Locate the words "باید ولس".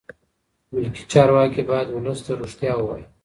1.69-2.19